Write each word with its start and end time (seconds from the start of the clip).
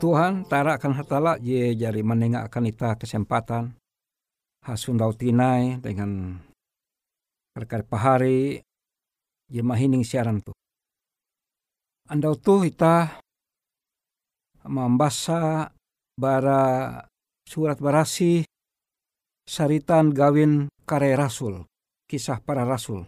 Tuhan, 0.00 0.48
tara 0.48 0.80
akan 0.80 0.96
hatala 0.96 1.36
je 1.44 1.76
jari 1.76 2.00
menengah 2.00 2.48
akan 2.48 2.72
ita 2.72 2.96
kesempatan 2.96 3.76
hasundau 4.64 5.12
tinai 5.12 5.76
dengan 5.76 6.40
perkara 7.52 7.84
pahari 7.84 8.64
je 9.52 9.60
mahining 9.60 10.00
siaran 10.00 10.40
tu. 10.40 10.56
Andau 12.08 12.32
tu 12.40 12.64
ita 12.64 13.20
membaca 14.64 15.68
bara 16.16 16.62
surat 17.44 17.76
barasi 17.76 18.48
saritan 19.44 20.16
gawin 20.16 20.72
kare 20.88 21.12
rasul, 21.12 21.68
kisah 22.08 22.40
para 22.40 22.64
rasul. 22.64 23.04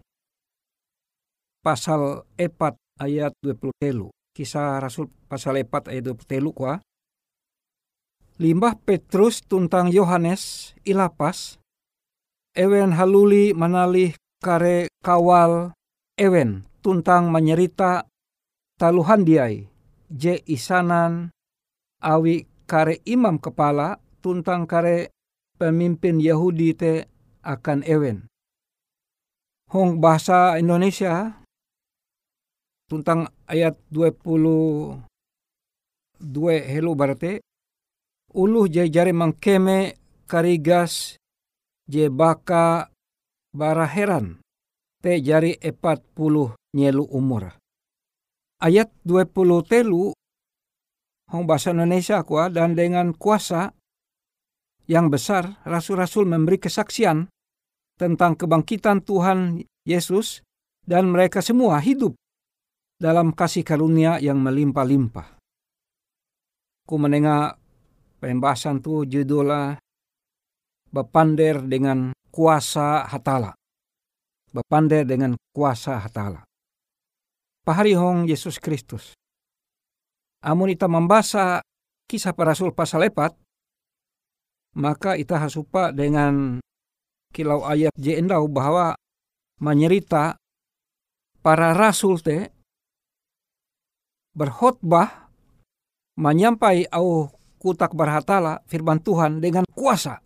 Pasal 1.65 2.29
4 2.37 3.00
ayat 3.00 3.33
20 3.41 3.81
telu. 3.81 4.12
Kisah 4.32 4.81
Rasul 4.81 5.12
pasal 5.29 5.61
4 5.61 5.93
ayat 5.93 6.08
20 6.08 6.25
telu 6.25 6.56
kuah. 6.56 6.81
Limbah 8.40 8.81
Petrus 8.81 9.44
tuntang 9.44 9.93
Yohanes 9.93 10.73
ilapas. 10.88 11.61
Ewen 12.56 12.96
haluli 12.96 13.52
manalih 13.52 14.17
kare 14.40 14.88
kawal 15.05 15.76
ewen 16.17 16.64
tuntang 16.81 17.29
menyerita 17.29 18.08
taluhan 18.81 19.29
diai. 19.29 19.69
Je 20.08 20.40
isanan 20.49 21.29
awi 22.00 22.49
kare 22.64 23.05
imam 23.05 23.37
kepala 23.37 24.00
tuntang 24.25 24.64
kare 24.64 25.12
pemimpin 25.61 26.20
Yahudi 26.20 26.73
te 26.73 26.93
akan 27.44 27.84
ewen. 27.84 28.32
Hong 29.73 30.00
bahasa 30.00 30.56
Indonesia 30.56 31.40
tentang 32.88 33.32
ayat 33.53 33.77
22 33.93 35.05
helu 36.73 36.93
berarti 36.97 37.37
uluh 38.33 38.65
je 38.73 38.89
jari 38.89 39.13
mangkeme 39.13 40.01
karigas 40.25 41.21
je 41.85 42.09
baka 42.09 42.89
bara 43.53 43.85
heran 43.85 44.41
te 45.05 45.21
jari 45.21 45.61
epat 45.61 46.01
puluh 46.17 46.57
nyelu 46.73 47.05
umur. 47.13 47.53
Ayat 48.63 48.89
20 49.05 49.69
telu 49.69 50.17
Hong 51.33 51.49
bahasa 51.49 51.73
Indonesia 51.73 52.21
kuah 52.29 52.53
dan 52.53 52.77
dengan 52.77 53.17
kuasa 53.17 53.73
yang 54.85 55.09
besar 55.09 55.65
rasul-rasul 55.65 56.29
memberi 56.29 56.61
kesaksian 56.61 57.25
tentang 57.97 58.37
kebangkitan 58.37 59.01
Tuhan 59.01 59.65
Yesus 59.89 60.45
dan 60.85 61.09
mereka 61.09 61.41
semua 61.41 61.81
hidup 61.81 62.13
dalam 63.03 63.35
kasih 63.35 63.67
karunia 63.67 64.23
yang 64.23 64.39
melimpah-limpah. 64.39 65.43
Ku 66.87 66.95
menengah 67.03 67.59
pembahasan 68.23 68.79
tu 68.79 69.03
judulnya 69.03 69.83
Bepander 70.93 71.65
dengan 71.65 72.13
kuasa 72.29 73.09
hatala. 73.09 73.57
Bepander 74.53 75.09
dengan 75.09 75.33
kuasa 75.51 75.97
hatala. 75.97 76.45
Pahari 77.65 77.97
hong 77.97 78.29
Yesus 78.29 78.61
Kristus. 78.61 79.17
Amun 80.45 80.69
ita 80.69 80.93
membaca 80.93 81.65
kisah 82.05 82.37
para 82.37 82.53
rasul 82.53 82.77
pasal 82.77 83.09
lepat, 83.09 83.33
maka 84.77 85.17
ita 85.17 85.41
hasupa 85.41 85.97
dengan 85.97 86.61
kilau 87.33 87.65
ayat 87.65 87.97
jendau 87.97 88.45
bahwa 88.53 88.93
menyerita 89.65 90.37
para 91.41 91.73
rasul 91.73 92.21
te 92.21 92.53
berkhotbah 94.32 95.29
menyampai 96.17 96.88
au 96.93 97.29
kutak 97.61 97.94
berhatala 97.94 98.61
firman 98.67 99.00
Tuhan 99.00 99.38
dengan 99.38 99.64
kuasa. 99.69 100.20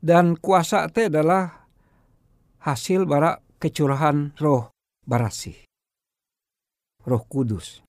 Dan 0.00 0.36
kuasa 0.36 0.88
itu 0.88 1.12
adalah 1.12 1.68
hasil 2.64 3.04
bara 3.04 3.36
kecurahan 3.60 4.32
roh 4.40 4.72
barasi. 5.04 5.56
Roh 7.04 7.22
kudus. 7.28 7.84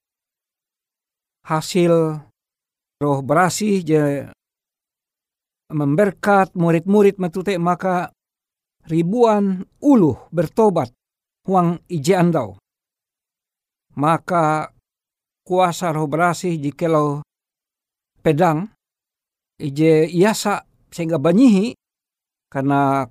Hasil 1.48 1.94
roh 3.00 3.20
barasi 3.24 3.84
je 3.84 4.28
memberkat 5.72 6.52
murid-murid 6.52 7.16
metute 7.18 7.56
maka 7.56 8.12
ribuan 8.92 9.64
uluh 9.80 10.28
bertobat 10.36 10.92
huang 11.48 11.80
ije 11.88 12.14
andau 12.14 12.60
maka 13.98 14.72
kuasa 15.44 15.92
roh 15.92 16.08
berasih 16.08 16.56
jikalau 16.56 17.26
pedang 18.22 18.72
ije 19.60 20.08
iasa 20.08 20.64
sehingga 20.92 21.22
banyihi 21.22 21.76
karena 22.52 23.08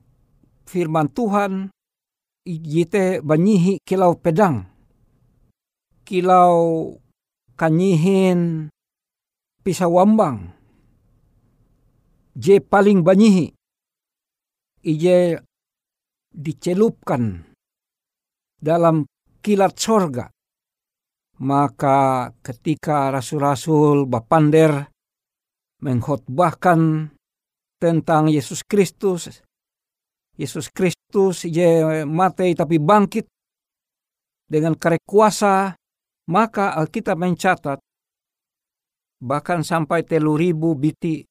firman 0.69 1.09
Tuhan 1.11 1.73
ijite 2.45 3.25
banyihi 3.25 3.81
kilau 3.85 4.17
pedang. 4.17 4.69
Kilau 6.05 6.91
kanyihin 7.55 8.67
pisau 9.63 9.95
wambang 9.95 10.51
je 12.35 12.59
paling 12.59 13.07
banyihi 13.07 13.55
ije 14.83 15.39
dicelupkan 16.35 17.47
dalam 18.59 19.07
kilat 19.45 19.79
sorga 19.79 20.33
maka 21.41 22.31
ketika 22.45 23.09
rasul-rasul 23.09 24.05
bapander 24.05 24.93
mengkhotbahkan 25.81 27.09
tentang 27.81 28.29
Yesus 28.29 28.61
Kristus, 28.61 29.41
Yesus 30.37 30.69
Kristus 30.69 31.49
ye 31.49 32.05
mati 32.05 32.53
tapi 32.53 32.77
bangkit 32.77 33.25
dengan 34.45 34.77
karek 34.77 35.01
kuasa, 35.09 35.73
maka 36.29 36.77
Alkitab 36.77 37.17
mencatat 37.17 37.81
bahkan 39.21 39.65
sampai 39.65 40.05
telu 40.05 40.37
ribu 40.37 40.77
biti 40.77 41.25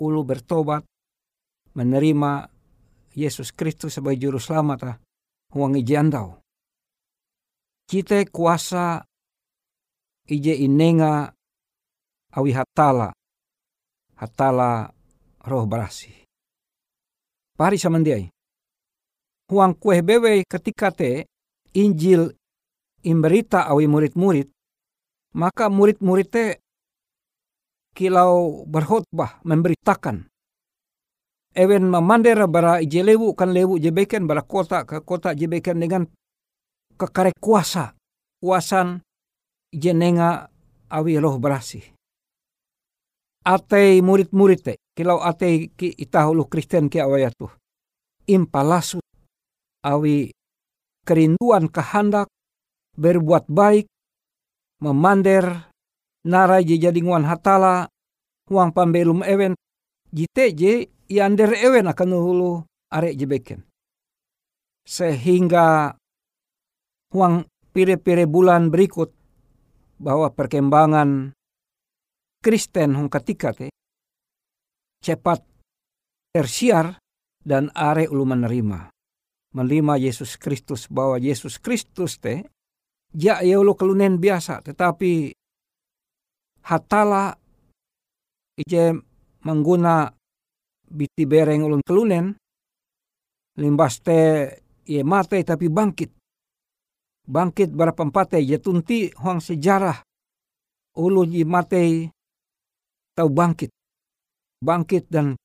ulu 0.00 0.24
bertobat 0.24 0.84
menerima 1.76 2.48
Yesus 3.12 3.52
Kristus 3.52 4.00
sebagai 4.00 4.28
juru 4.28 4.40
selamat 4.40 4.96
ijandau. 5.52 6.40
Kita 7.84 8.22
kuasa 8.30 9.02
ije 10.30 10.54
inenga 10.54 11.34
awi 12.30 12.54
hatala 12.54 13.12
hatala 14.14 14.94
roh 15.42 15.66
barasi. 15.66 16.14
Pari 17.58 17.78
samandiai. 17.78 18.30
Huang 19.50 19.74
kue 19.74 20.02
bewe 20.02 20.44
ketika 20.46 20.94
te 20.94 21.26
Injil 21.74 22.30
imberita 23.02 23.66
awi 23.66 23.86
murid-murid, 23.86 24.48
maka 25.34 25.70
murid-murid 25.70 26.28
te 26.30 26.44
kilau 27.94 28.66
berkhotbah 28.66 29.42
memberitakan. 29.42 30.26
Ewen 31.54 31.90
memandera 31.90 32.46
bara 32.46 32.78
ije 32.78 33.02
lewu 33.02 33.34
kan 33.34 33.50
lewu 33.50 33.78
jebeken 33.82 34.26
bara 34.26 34.42
kota 34.42 34.86
ke 34.86 35.02
kota 35.02 35.34
jebeken 35.34 35.82
dengan 35.82 36.06
kekarek 36.94 37.34
kuasa. 37.42 37.94
Kuasan 38.40 39.02
jenenga 39.74 40.50
awi 40.90 41.18
roh 41.18 41.38
berasi. 41.38 41.82
Atei 43.46 44.04
murid-murid 44.04 44.60
te, 44.60 44.74
kilau 44.92 45.22
atei 45.24 45.72
ki 45.72 45.96
itahulu 45.96 46.44
Kristen 46.50 46.92
ki 46.92 47.00
awayatu. 47.00 47.48
Impalasu 48.28 49.00
awi 49.80 50.30
kerinduan 51.08 51.72
kehendak 51.72 52.28
berbuat 53.00 53.48
baik, 53.48 53.88
memander 54.84 55.72
narai 56.28 56.68
je 56.68 56.76
jadi 56.76 57.00
nguan 57.00 57.24
hatala, 57.24 57.88
huang 58.52 58.76
pambelum 58.76 59.24
ewen, 59.24 59.56
jite 60.12 60.52
je 60.52 60.92
iander 61.08 61.56
ewen 61.64 61.88
akan 61.88 62.12
hulu 62.12 62.52
arek 62.92 63.16
jebeken. 63.16 63.64
Sehingga 64.84 65.96
huang 67.14 67.48
pire-pire 67.72 68.28
bulan 68.28 68.68
berikut 68.68 69.14
bahwa 70.00 70.32
perkembangan 70.32 71.36
Kristen 72.40 72.96
hong 72.96 73.12
ketika 73.12 73.52
te 73.52 73.68
cepat 75.04 75.44
tersiar 76.32 76.96
dan 77.44 77.68
are 77.76 78.08
ulu 78.08 78.24
menerima. 78.24 78.88
Menerima 79.52 80.00
Yesus 80.00 80.40
Kristus 80.40 80.88
bahwa 80.88 81.20
Yesus 81.20 81.60
Kristus 81.60 82.16
te 82.16 82.48
ja 83.12 83.44
ya 83.44 83.60
ulu 83.60 83.76
kelunen 83.76 84.16
biasa 84.16 84.64
tetapi 84.64 85.36
hatala 86.64 87.36
ije 88.56 88.96
mengguna 89.44 90.08
biti 90.90 91.24
bereng 91.26 91.64
ulun 91.64 91.82
kelunen 91.82 92.36
limbas 93.58 94.00
te 94.00 94.18
ye 94.86 95.02
mate 95.02 95.42
tapi 95.42 95.66
bangkit 95.68 96.19
bangkit 97.30 97.70
berapa 97.70 98.02
empate 98.02 98.42
ya 98.42 98.58
tunti 98.58 99.14
huang 99.14 99.38
sejarah 99.38 100.02
ulu 100.98 101.22
matei 101.46 102.10
tau 103.14 103.30
bangkit. 103.30 103.70
Bangkit 104.60 105.08
dan 105.08 105.38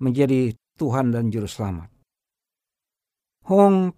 menjadi 0.00 0.56
Tuhan 0.80 1.12
dan 1.12 1.28
Juru 1.28 1.44
Selamat. 1.44 1.92
Hong 3.44 3.92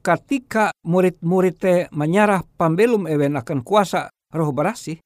ketika 0.00 0.70
murid-murid 0.86 1.56
te 1.58 1.74
menyarah 1.90 2.46
pambelum 2.54 3.10
ewen 3.10 3.34
akan 3.34 3.66
kuasa 3.66 4.06
roh 4.30 4.50
berasih, 4.54 5.02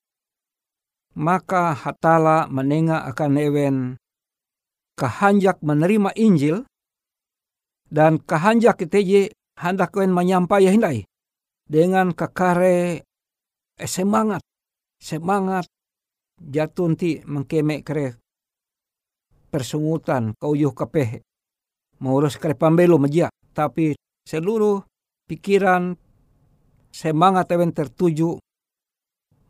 maka 1.16 1.72
hatala 1.72 2.44
menengah 2.52 3.08
akan 3.08 3.32
ewen 3.40 3.76
kehanjak 4.94 5.58
menerima 5.64 6.12
Injil 6.14 6.68
dan 7.88 8.20
kehanjak 8.20 8.84
iteje 8.84 9.32
hendak 9.58 9.94
ewen 9.94 10.10
menyampai 10.10 10.70
hindai 10.70 11.06
dengan 11.64 12.12
kekare 12.12 13.02
eh, 13.78 13.90
semangat 13.90 14.42
semangat 14.98 15.66
jatunti 16.38 17.22
mengkemek 17.24 17.80
kere 17.86 18.06
persungutan 19.48 20.34
kauyuh 20.38 20.74
kapeh 20.74 21.22
mengurus 22.02 22.36
kare 22.36 22.58
pambelum 22.58 23.06
aja 23.06 23.30
tapi 23.54 23.94
seluruh 24.26 24.82
pikiran 25.30 25.94
semangat 26.90 27.50
ewen 27.54 27.70
tertuju 27.70 28.38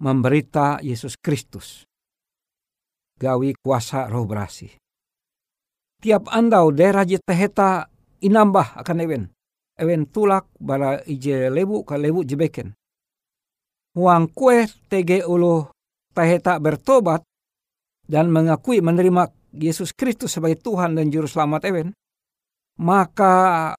memberita 0.04 0.82
Yesus 0.84 1.16
Kristus. 1.20 1.88
Gawi 3.16 3.54
kuasa 3.56 4.10
roh 4.10 4.26
berasi. 4.26 4.68
Tiap 6.02 6.28
andau 6.28 6.74
daerah 6.74 7.06
teheta 7.06 7.88
inambah 8.20 8.76
akan 8.80 9.00
ewen. 9.06 9.24
Ewen 9.74 10.06
tulak 10.06 10.46
bala 10.62 11.02
ije 11.02 11.50
lebu 11.50 11.82
ka 11.82 11.98
lebu 11.98 12.22
jebeken. 12.22 12.70
Huang 13.94 14.30
kue 14.30 14.66
tege 14.90 15.26
ulu 15.26 15.66
teheta 16.14 16.62
bertobat 16.62 17.22
dan 18.06 18.30
mengakui 18.30 18.78
menerima 18.78 19.30
Yesus 19.54 19.94
Kristus 19.94 20.34
sebagai 20.34 20.62
Tuhan 20.62 20.98
dan 20.98 21.10
Juru 21.10 21.26
Selamat 21.26 21.66
ewen. 21.66 21.94
Maka 22.82 23.74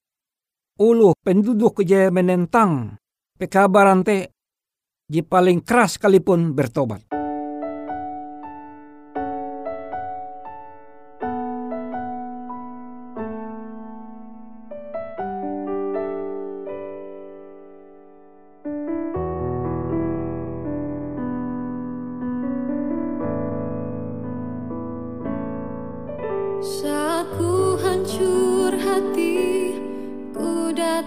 ulu 0.80 1.16
penduduk 1.20 1.84
je 1.84 2.12
menentang 2.12 2.96
pekabaran 3.36 4.04
te 4.04 4.32
ji 5.12 5.24
paling 5.24 5.64
keras 5.64 6.00
sekalipun 6.00 6.56
bertobat. 6.56 7.25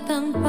灯 0.09 0.48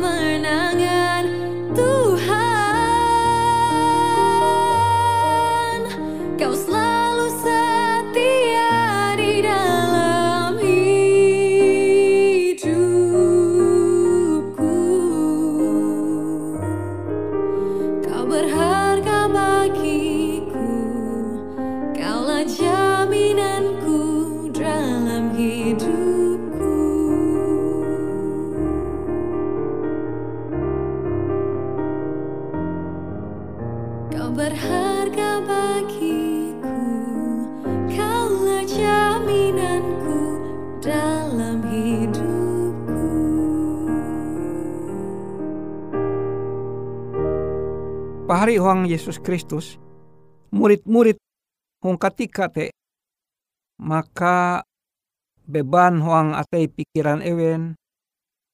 summer 0.00 0.38
night 0.38 0.67
Yesus 49.08 49.24
Kristus, 49.24 49.66
murid-murid 50.52 51.16
huang 51.80 51.96
katika 51.96 52.52
te, 52.52 52.76
maka 53.80 54.60
beban 55.48 56.04
huang 56.04 56.36
atei 56.36 56.68
pikiran 56.68 57.24
ewen, 57.24 57.72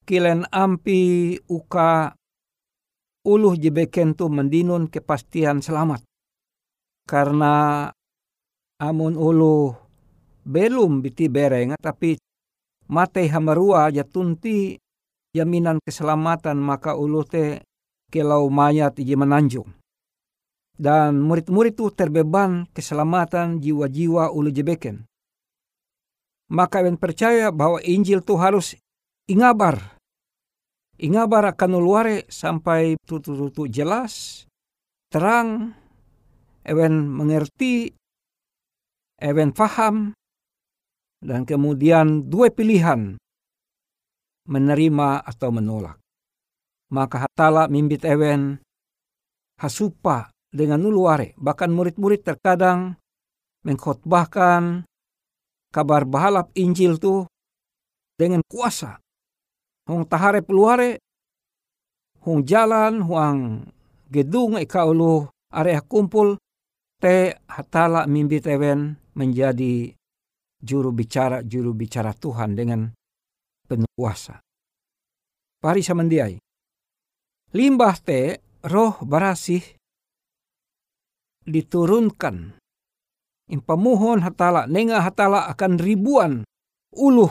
kilen 0.07 0.47
ampi 0.55 1.35
uka 1.51 2.15
uluh 3.27 3.59
jebeken 3.59 4.15
tu 4.15 4.31
mendinun 4.31 4.87
kepastian 4.87 5.59
selamat. 5.59 6.07
Karena 7.03 7.91
amun 8.79 9.19
uluh 9.19 9.75
belum 10.47 11.03
biti 11.03 11.27
bereng 11.27 11.75
tapi 11.83 12.15
mate 12.87 13.27
hamarua 13.27 13.91
jatunti 13.91 14.79
jaminan 15.35 15.83
keselamatan 15.83 16.63
maka 16.63 16.95
ulu 16.95 17.27
te 17.27 17.59
kelau 18.07 18.47
mayat 18.47 18.95
iji 19.03 19.19
menanjung. 19.19 19.67
Dan 20.75 21.23
murid-murid 21.23 21.79
itu 21.79 21.87
terbeban 21.95 22.67
keselamatan 22.75 23.63
jiwa-jiwa 23.63 24.31
ulu 24.31 24.51
jebeken. 24.51 25.07
Maka 26.51 26.83
yang 26.83 26.99
percaya 26.99 27.49
bahwa 27.49 27.79
Injil 27.81 28.21
itu 28.21 28.35
harus 28.35 28.75
ingabar. 29.25 29.97
Ingabar 30.99 31.55
akan 31.55 31.79
uluare 31.79 32.27
sampai 32.27 32.95
tutu-tutu 33.03 33.67
jelas, 33.67 34.43
terang, 35.11 35.75
ewen 36.63 37.07
mengerti, 37.07 37.91
ewen 39.19 39.51
faham, 39.51 40.15
dan 41.19 41.43
kemudian 41.43 42.31
dua 42.31 42.47
pilihan, 42.51 43.19
menerima 44.47 45.25
atau 45.25 45.49
menolak 45.51 45.99
maka 46.91 47.25
hatala 47.25 47.65
mimbit 47.65 48.05
ewen 48.05 48.61
hasupa 49.57 50.29
dengan 50.55 50.79
nuluare. 50.79 51.35
Bahkan 51.35 51.69
murid-murid 51.75 52.23
terkadang 52.23 52.95
mengkhotbahkan 53.67 54.87
kabar 55.75 56.07
bahalap 56.07 56.55
Injil 56.55 56.95
tu 56.95 57.27
dengan 58.15 58.39
kuasa. 58.47 58.95
Hong 59.91 60.07
tahare 60.07 60.39
peluare, 60.39 61.03
hong 62.23 62.47
jalan, 62.47 63.03
huang 63.03 63.67
gedung 64.07 64.55
ika 64.55 64.87
ulu 64.87 65.27
area 65.51 65.83
kumpul, 65.83 66.39
te 66.97 67.35
hatala 67.51 68.07
mimbit 68.07 68.47
ewen 68.47 68.95
menjadi 69.13 69.91
juru 70.57 70.89
bicara 70.95 71.45
juru 71.45 71.75
bicara 71.75 72.15
Tuhan 72.15 72.57
dengan 72.57 72.89
penuh 73.67 73.91
kuasa. 73.93 74.41
Pari 75.61 75.81
samandiai. 75.85 76.37
Limbah 77.53 77.95
te 78.01 78.41
roh 78.65 78.97
barasih 79.05 79.61
diturunkan. 81.45 82.57
Impamuhon 83.45 84.25
hatala, 84.25 84.65
nenga 84.65 85.05
hatala 85.05 85.45
akan 85.53 85.77
ribuan 85.77 86.41
uluh. 86.97 87.29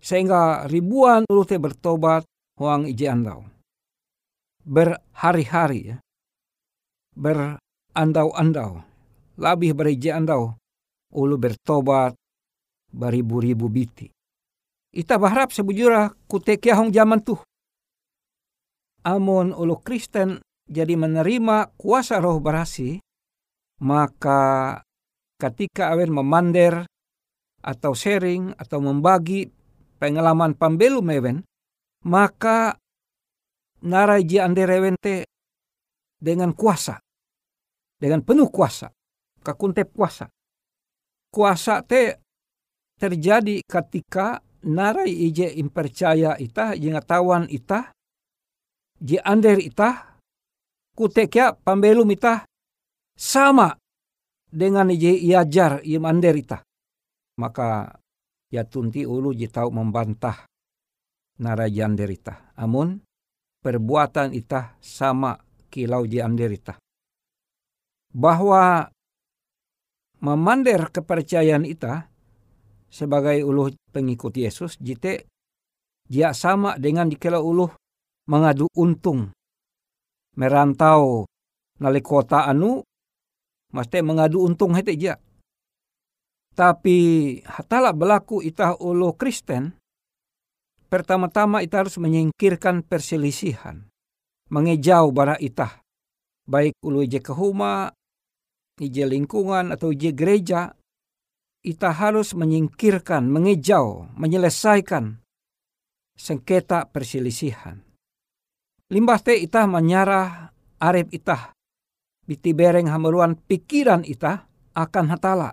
Sehingga 0.00 0.64
ribuan 0.68 1.28
uluh 1.28 1.44
te 1.44 1.60
bertobat 1.60 2.24
huang 2.56 2.88
ije 2.88 3.08
andau. 3.08 3.44
Berhari-hari 4.64 5.92
ya. 5.92 5.96
Berandau-andau. 7.12 8.80
Labih 9.36 9.76
berije 9.76 10.16
andau. 10.16 10.56
Ulu 11.12 11.36
bertobat 11.36 12.16
beribu-ribu 12.90 13.68
biti. 13.68 14.08
Ita 14.94 15.20
berharap 15.20 15.52
sebujurah 15.52 16.10
kutekia 16.26 16.80
hong 16.80 16.90
zaman 16.90 17.20
tuh 17.20 17.38
amun 19.04 19.52
ulu 19.52 19.78
Kristen 19.84 20.40
jadi 20.64 20.96
menerima 20.96 21.76
kuasa 21.76 22.20
roh 22.20 22.40
berasi, 22.40 22.96
maka 23.84 24.80
ketika 25.36 25.92
awen 25.92 26.08
memander 26.08 26.88
atau 27.60 27.92
sharing 27.92 28.56
atau 28.56 28.80
membagi 28.80 29.52
pengalaman 30.00 30.56
pambelu 30.56 31.04
mewen, 31.04 31.44
maka 32.08 32.76
narai 33.84 34.24
ji 34.24 34.40
anderewen 34.40 34.96
te 34.96 35.28
dengan 36.16 36.56
kuasa, 36.56 36.96
dengan 38.00 38.24
penuh 38.24 38.48
kuasa, 38.48 38.88
kakuntep 39.44 39.92
kuasa. 39.92 40.28
Kuasa 41.28 41.82
te 41.84 42.24
terjadi 42.96 43.60
ketika 43.66 44.40
narai 44.64 45.12
ije 45.12 45.50
impercaya 45.60 46.38
ita, 46.40 46.72
jengatawan 46.72 47.50
ita, 47.52 47.92
ji 49.02 49.20
ander 49.20 49.60
ita 49.60 50.13
kutekya 50.94 51.58
pambelum 51.60 52.08
ita 52.14 52.46
sama 53.18 53.74
dengan 54.46 54.90
je 54.94 55.10
iajar 55.10 55.82
ita. 55.82 56.62
Maka 57.34 57.98
ya 58.54 58.62
tunti 58.62 59.02
ulu 59.02 59.34
ji 59.34 59.50
tahu 59.50 59.74
membantah 59.74 60.46
narajan 61.42 61.98
derita. 61.98 62.54
Amun 62.54 63.02
perbuatan 63.58 64.30
ita 64.30 64.78
sama 64.78 65.34
kilau 65.66 66.06
ji 66.06 66.22
ita. 66.22 66.78
Bahwa 68.14 68.86
memander 70.22 70.94
kepercayaan 70.94 71.66
ita 71.66 72.06
sebagai 72.86 73.42
ulu 73.42 73.74
pengikut 73.90 74.38
Yesus 74.38 74.78
jite 74.78 75.26
dia 76.06 76.30
sama 76.30 76.78
dengan 76.78 77.10
dikela 77.10 77.42
ulu 77.42 77.66
mengadu 78.30 78.70
untung. 78.78 79.34
Merantau 80.34 81.26
nali 81.78 82.02
kota 82.02 82.46
anu, 82.46 82.82
mesti 83.70 83.98
mengadu 84.02 84.42
untung 84.46 84.74
hete 84.74 84.94
ja. 84.98 85.14
Tapi 86.54 86.96
hatala 87.42 87.90
berlaku 87.90 88.38
itah 88.38 88.78
ulo 88.78 89.18
Kristen, 89.18 89.74
pertama-tama 90.86 91.62
itah 91.66 91.82
harus 91.82 91.98
menyingkirkan 91.98 92.86
perselisihan. 92.86 93.90
Mengejau 94.50 95.10
bara 95.10 95.34
itah. 95.42 95.82
Baik 96.46 96.78
ulu 96.84 97.02
ije 97.02 97.18
kehuma, 97.18 97.90
ije 98.78 99.02
lingkungan 99.08 99.74
atau 99.74 99.90
ije 99.90 100.14
gereja, 100.14 100.76
kita 101.64 101.90
harus 101.90 102.36
menyingkirkan, 102.36 103.24
mengejau, 103.24 104.12
menyelesaikan 104.20 105.24
sengketa 106.14 106.86
perselisihan. 106.92 107.80
Limbah 108.92 109.20
te 109.22 109.40
itah 109.40 109.64
menyarah 109.64 110.52
arep 110.80 111.08
itah. 111.14 111.56
Biti 112.24 112.52
bereng 112.52 112.88
hameluan 112.88 113.36
pikiran 113.36 114.04
itah 114.04 114.44
akan 114.76 115.06
hatala. 115.12 115.50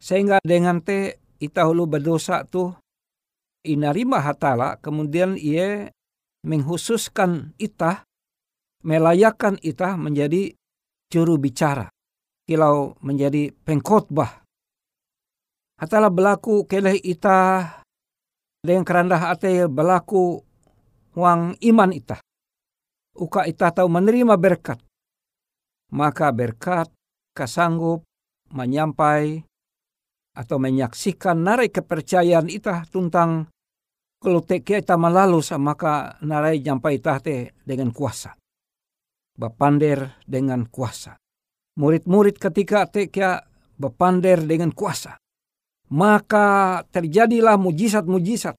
Sehingga 0.00 0.40
dengan 0.44 0.80
te 0.80 1.24
itah 1.40 1.68
hulu 1.68 1.84
berdosa 1.88 2.44
tu 2.48 2.72
inarima 3.64 4.20
hatala 4.20 4.76
kemudian 4.80 5.40
ia 5.40 5.88
menghususkan 6.44 7.56
itah 7.56 8.04
melayakan 8.84 9.56
itah 9.64 9.96
menjadi 9.96 10.52
juru 11.08 11.40
bicara 11.40 11.88
kilau 12.44 12.92
menjadi 13.00 13.56
pengkhotbah 13.64 14.44
hatala 15.80 16.12
berlaku 16.12 16.68
keleh 16.68 17.00
itah 17.00 17.80
dengan 18.60 18.84
kerendah 18.84 19.20
hati 19.32 19.64
berlaku 19.64 20.44
wang 21.14 21.54
iman 21.58 21.90
ita. 21.94 22.18
Uka 23.14 23.46
ita 23.46 23.70
tahu 23.70 23.86
menerima 23.86 24.34
berkat. 24.34 24.82
Maka 25.94 26.34
berkat 26.34 26.90
kasanggup 27.34 28.02
menyampai 28.50 29.42
atau 30.34 30.58
menyaksikan 30.58 31.38
narai 31.46 31.70
kepercayaan 31.70 32.50
ita 32.50 32.82
tentang 32.90 33.46
kalau 34.18 34.42
tekia 34.42 34.82
ita 34.82 34.98
malalu 34.98 35.38
maka 35.62 36.18
narai 36.26 36.58
nyampai 36.58 36.98
ita 36.98 37.22
te 37.22 37.54
dengan 37.62 37.94
kuasa. 37.94 38.34
Bapander 39.34 40.18
dengan 40.26 40.66
kuasa. 40.66 41.14
Murid-murid 41.78 42.38
ketika 42.38 42.86
tekia 42.86 43.42
bapander 43.78 44.42
dengan 44.42 44.70
kuasa. 44.70 45.18
Maka 45.90 46.80
terjadilah 46.90 47.58
mujizat-mujizat. 47.58 48.54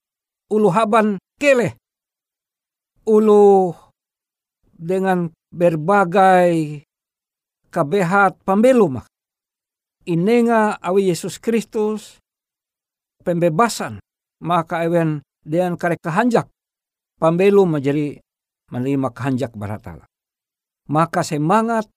Ulu 0.52 0.70
haban 0.70 1.18
keleh 1.42 1.76
ulu 3.08 3.72
dengan 4.76 5.32
berbagai 5.54 6.84
kebehat 7.72 8.42
pembelum. 8.44 9.02
Inenga 10.06 10.78
awi 10.82 11.10
Yesus 11.10 11.42
Kristus 11.42 12.22
pembebasan 13.26 13.98
maka 14.46 14.86
ewen 14.86 15.26
dengan 15.42 15.74
karek 15.80 16.02
kehanjak 16.02 16.46
pembelum 17.18 17.80
menjadi 17.80 18.22
menerima 18.70 19.10
kehanjak 19.14 19.54
baratala. 19.58 20.06
Maka 20.86 21.26
semangat 21.26 21.90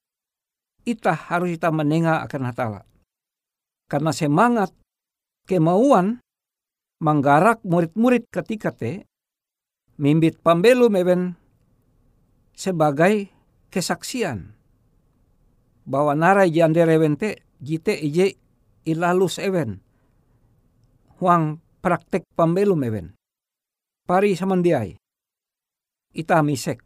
kita 0.88 1.12
harus 1.12 1.52
kita 1.52 1.68
menengah 1.68 2.24
akan 2.24 2.42
hatala. 2.48 2.80
Karena 3.88 4.12
semangat 4.12 4.72
kemauan 5.44 6.20
menggarak 7.00 7.60
murid-murid 7.64 8.28
ketika 8.32 8.72
te 8.72 9.04
mimbit 9.98 10.38
pambelu 10.40 10.86
meben 10.88 11.34
sebagai 12.54 13.28
kesaksian. 13.68 14.54
Bahwa 15.88 16.14
narai 16.14 16.54
jandere 16.54 16.96
wente 16.96 17.42
jite 17.58 17.96
ije 17.96 18.38
ilalus 18.86 19.42
ewen 19.42 19.82
huang 21.18 21.58
praktek 21.82 22.24
pambelu 22.38 22.78
meben 22.78 23.18
pari 24.08 24.32
samandiai. 24.32 24.96
Ita 26.16 26.40
misek. 26.40 26.80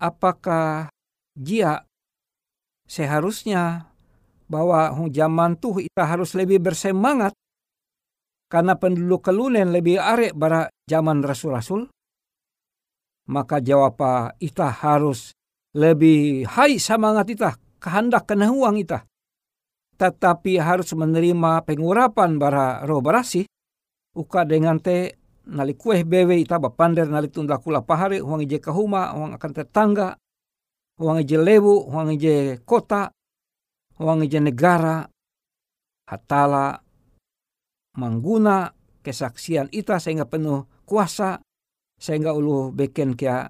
Apakah 0.00 0.88
jia 1.36 1.84
seharusnya 2.88 3.92
bahwa 4.48 4.90
zaman 5.12 5.60
tuh 5.60 5.84
kita 5.84 6.08
harus 6.08 6.32
lebih 6.32 6.58
bersemangat 6.58 7.36
karena 8.50 8.74
penduduk 8.74 9.30
kelunen 9.30 9.70
lebih 9.70 10.02
arek 10.02 10.34
bara 10.34 10.66
zaman 10.90 11.22
rasul-rasul 11.22 11.86
maka 13.30 13.62
jawab 13.62 13.94
kita 14.42 14.74
harus 14.74 15.30
lebih 15.70 16.50
hai 16.50 16.82
semangat 16.82 17.30
kita 17.30 17.50
kehendak 17.78 18.26
kena 18.26 18.50
uang 18.50 18.82
kita 18.82 19.06
tetapi 19.94 20.58
harus 20.58 20.90
menerima 20.90 21.62
pengurapan 21.62 22.42
bara 22.42 22.82
roh 22.82 22.98
barasi 22.98 23.46
uka 24.18 24.42
dengan 24.42 24.82
te 24.82 25.14
nali 25.46 25.78
kueh 25.78 26.02
bewe 26.02 26.42
ita 26.42 26.58
bapander 26.58 27.06
nali 27.06 27.30
tunda 27.30 27.62
kula 27.62 27.86
pahari 27.86 28.18
uang 28.18 28.42
ije 28.42 28.58
kahuma 28.58 29.14
uang 29.14 29.38
akan 29.38 29.52
tetangga 29.54 30.18
uang 30.98 31.22
ije 31.22 31.38
lewu 31.38 31.86
uang 31.86 32.18
ije 32.18 32.58
kota 32.66 33.14
uang 34.02 34.26
ije 34.26 34.42
negara 34.42 35.06
hatala 36.10 36.82
mengguna 38.00 38.72
kesaksian 39.04 39.68
ita 39.68 40.00
sehingga 40.00 40.24
penuh 40.24 40.64
kuasa 40.88 41.44
sehingga 42.00 42.32
ulu 42.32 42.72
beken 42.72 43.12
kia 43.12 43.44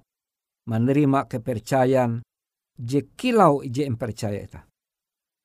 menerima 0.67 1.31
kepercayaan 1.31 2.27
je 2.75 3.07
kilau 3.15 3.63
je 3.63 3.87
percaya 3.95 4.43
ita. 4.43 4.67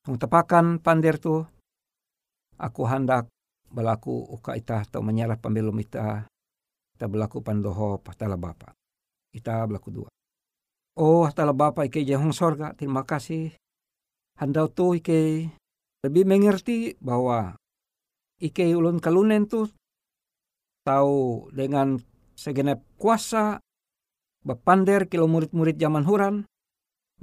Tung 0.02 0.18
tepakan 0.18 0.82
pandir 0.82 1.22
tu 1.22 1.46
aku 2.58 2.82
hendak 2.90 3.30
berlaku 3.70 4.26
uka 4.34 4.58
ita 4.58 4.82
atau 4.82 5.06
menyerah 5.06 5.38
pembelum 5.38 5.78
ita 5.82 6.26
kita 6.96 7.06
berlaku 7.06 7.46
pandoho 7.46 8.02
patala 8.02 8.40
bapa. 8.40 8.74
Ita 9.36 9.66
berlaku 9.70 9.90
dua. 9.94 10.10
Oh 10.98 11.30
patala 11.30 11.54
bapa 11.54 11.86
ike 11.86 12.02
jahong 12.02 12.34
sorga 12.34 12.74
terima 12.74 13.06
kasih. 13.06 13.54
Handau 14.42 14.72
tu 14.72 14.98
ike 14.98 15.50
lebih 16.06 16.24
mengerti 16.26 16.98
bahwa 17.02 17.58
ike 18.42 18.68
ulun 18.76 19.00
kalunen 19.00 19.48
tu 19.48 19.70
tahu 20.86 21.50
dengan 21.56 21.98
segenap 22.36 22.84
kuasa 23.00 23.64
bapander 24.46 25.08
kilo 25.10 25.26
murid-murid 25.26 25.80
zaman 25.80 26.06
huran 26.06 26.36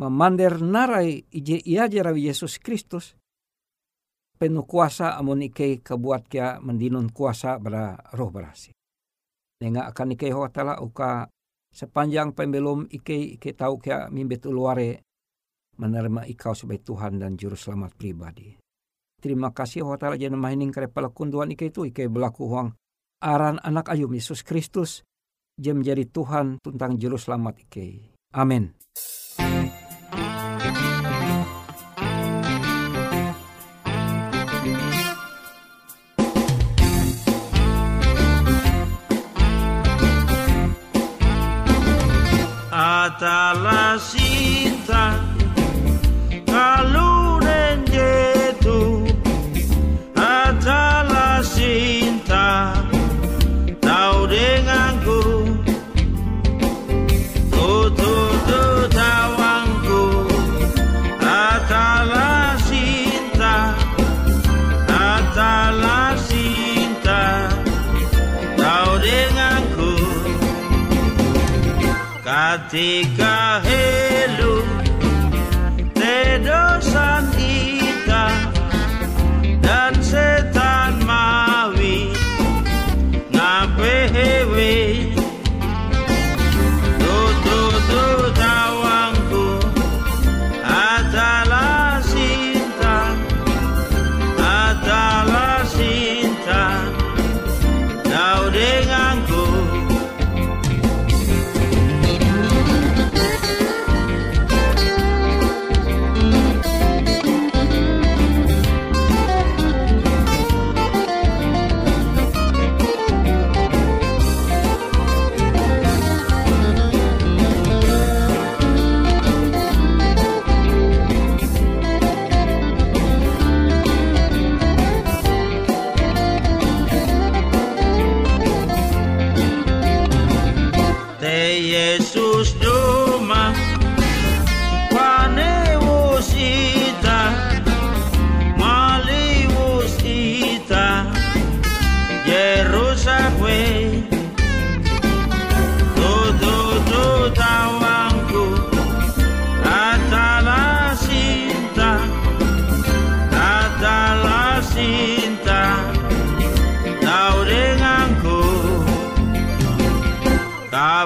memander 0.01 0.59
narai 0.59 1.23
ije 1.31 1.61
ia 1.63 1.87
jarawi 1.87 2.33
Yesus 2.33 2.59
Kristus 2.59 3.15
penuh 4.41 4.67
kuasa 4.67 5.15
amun 5.15 5.47
ike 5.47 5.85
kebuat 5.87 6.27
kia 6.27 6.59
mendinun 6.59 7.15
kuasa 7.15 7.63
pada 7.63 7.95
roh 8.19 8.35
berasi. 8.35 8.75
Nenga 9.63 9.87
akan 9.95 10.19
ike 10.19 10.35
tala 10.51 10.83
uka 10.83 11.31
sepanjang 11.71 12.35
pembelum 12.35 12.91
ike 12.91 13.39
ike 13.39 13.55
tahu 13.55 13.79
kia 13.79 14.11
mimbet 14.11 14.43
uluare 14.51 15.07
menerima 15.79 16.27
ikau 16.27 16.59
sebagai 16.59 16.83
Tuhan 16.83 17.23
dan 17.23 17.39
Juru 17.39 17.55
Selamat 17.55 17.95
pribadi. 17.95 18.62
Terima 19.23 19.55
kasih 19.55 19.87
hotala 19.87 20.19
jana 20.19 20.35
mahining 20.35 20.75
kare 20.75 20.91
palakunduan 20.91 21.55
ike 21.55 21.71
itu 21.71 21.87
ike 21.87 22.11
berlaku 22.11 22.51
huang 22.51 22.75
aran 23.23 23.63
anak 23.63 23.87
ayum 23.95 24.11
Yesus 24.11 24.43
Kristus 24.43 25.07
jam 25.55 25.79
menjadi 25.79 26.11
Tuhan 26.11 26.59
tentang 26.59 26.99
juru 26.99 27.15
selamat 27.15 27.63
ike. 27.71 28.19
Amin. 28.35 28.75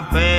my 0.00 0.10
face. 0.10 0.35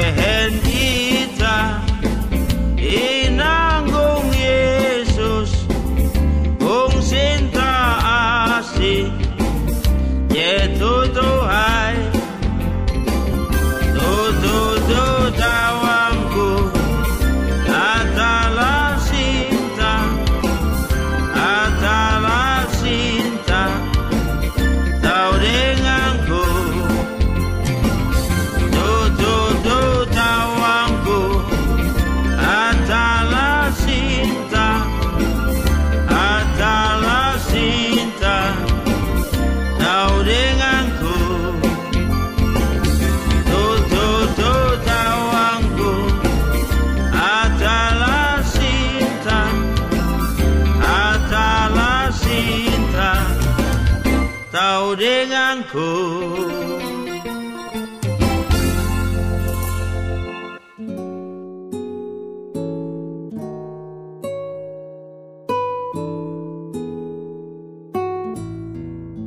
Kau 54.87 54.95
denganku. 54.95 55.91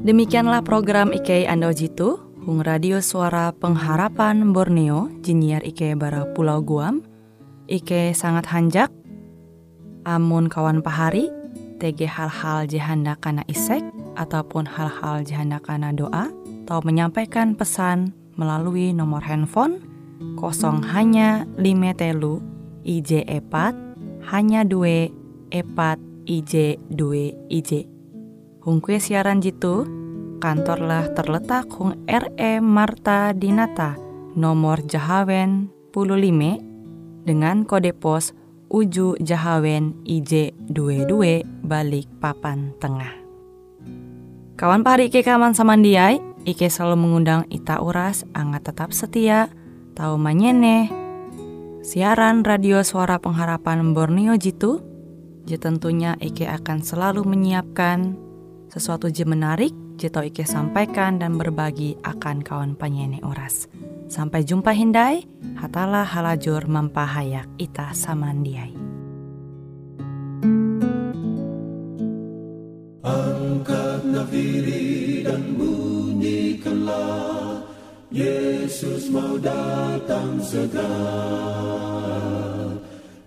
Demikianlah 0.00 0.64
program 0.64 1.12
IK 1.12 1.44
Ando 1.44 1.76
Jitu, 1.76 2.16
Hung 2.48 2.64
Radio 2.64 3.04
Suara 3.04 3.52
Pengharapan 3.52 4.56
Borneo, 4.56 5.12
Jinnyar 5.20 5.60
IK 5.60 5.92
Bara 6.00 6.24
Pulau 6.32 6.64
Guam, 6.64 7.04
IK 7.68 8.16
sangat 8.16 8.48
hanjak, 8.48 8.88
amun 10.08 10.48
kawan 10.48 10.80
pahari, 10.80 11.28
TG 11.76 12.08
hal-hal 12.08 12.64
jihanda 12.64 13.12
kana 13.20 13.44
isek, 13.44 13.84
ataupun 14.20 14.68
hal-hal 14.68 15.24
jihanda 15.24 15.56
kana 15.64 15.96
doa, 15.96 16.28
atau 16.68 16.84
menyampaikan 16.84 17.56
pesan 17.56 18.12
melalui 18.36 18.92
nomor 18.92 19.24
handphone 19.24 19.80
kosong 20.36 20.84
hanya 20.84 21.48
lima 21.56 21.96
telu 21.96 22.44
IJ 22.84 23.24
epat 23.26 23.72
hanya 24.28 24.62
dua 24.62 25.08
epat 25.50 25.96
IJ 26.28 26.76
dua 26.92 27.32
IJ. 27.48 27.88
Hung 28.60 28.84
kue 28.84 29.00
siaran 29.00 29.40
jitu, 29.40 29.88
kantorlah 30.44 31.08
terletak 31.16 31.72
Hung 31.72 31.96
RE 32.04 32.60
Marta 32.60 33.32
Dinata, 33.32 33.96
nomor 34.36 34.84
Jahawen 34.84 35.72
15 35.96 37.24
dengan 37.24 37.64
kode 37.64 37.96
pos 37.96 38.36
Uju 38.70 39.18
Jahawen 39.18 39.98
IJ22 40.06 41.42
balik 41.66 42.06
papan 42.22 42.70
tengah. 42.78 43.19
Kawan 44.60 44.84
pari 44.84 45.08
Ike 45.08 45.24
kaman 45.24 45.56
samandiai, 45.56 46.20
Ike 46.44 46.68
selalu 46.68 47.08
mengundang 47.08 47.48
Ita 47.48 47.80
Uras, 47.80 48.28
angga 48.36 48.60
tetap 48.60 48.92
setia, 48.92 49.48
tahu 49.96 50.20
manyene, 50.20 50.92
siaran 51.80 52.44
radio 52.44 52.84
suara 52.84 53.16
pengharapan 53.16 53.96
Borneo 53.96 54.36
Jitu, 54.36 54.84
je 55.48 55.56
tentunya 55.56 56.12
Ike 56.20 56.44
akan 56.44 56.84
selalu 56.84 57.24
menyiapkan 57.24 58.20
sesuatu 58.68 59.08
je 59.08 59.24
menarik 59.24 59.72
Jito 59.96 60.20
Ike 60.20 60.44
sampaikan 60.44 61.16
dan 61.16 61.40
berbagi 61.40 61.96
akan 62.04 62.44
kawan 62.44 62.76
penyanyi 62.76 63.24
oras. 63.24 63.64
Sampai 64.12 64.44
jumpa 64.44 64.76
Hindai, 64.76 65.24
hatalah 65.56 66.04
halajur 66.04 66.68
mempahayak 66.68 67.48
ita 67.56 67.96
samandiai. 67.96 68.89
Angkat 73.60 74.08
nafiri 74.08 75.20
dan 75.20 75.52
bunyikanlah 75.52 77.60
Yesus 78.08 79.12
mau 79.12 79.36
datang 79.36 80.40
segera 80.40 80.88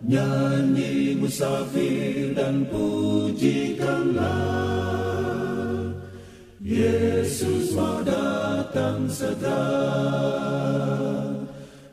Nyanyi 0.01 1.21
musafir 1.21 2.33
dan 2.33 2.65
pujikanlah 2.65 4.25
Yesus 6.65 7.77
mau 7.77 8.01
datang 8.01 9.05
segera, 9.13 9.69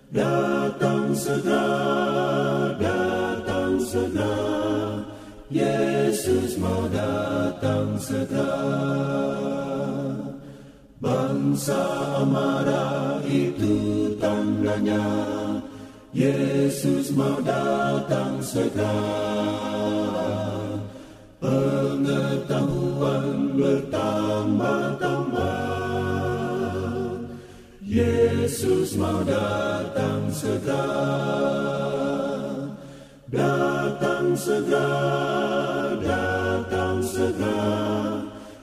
datang 0.08 1.12
segera, 1.12 2.72
datang 2.80 3.76
segera. 3.84 5.04
Yesus 5.52 6.56
mau 6.56 6.88
datang 6.88 7.29
segera. 8.00 8.56
Bangsa 11.00 11.80
amarah 12.24 13.20
itu 13.28 14.16
tandanya, 14.16 15.04
Yesus 16.12 17.12
mau 17.12 17.40
datang 17.44 18.40
segera 18.40 19.60
pengetahuan 21.40 23.56
bertambah-tambah. 23.56 25.48
Yesus 27.80 28.92
mau 28.94 29.24
datang 29.24 30.30
segera, 30.30 30.84
datang 33.26 34.36
segera, 34.36 35.69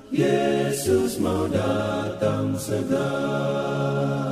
Yesus 0.08 1.20
mau 1.20 1.52
datang 1.52 2.56
segera. 2.56 4.27